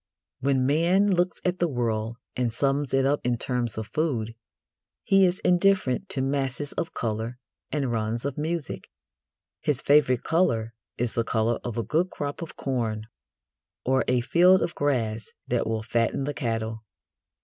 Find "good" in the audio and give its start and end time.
11.83-12.09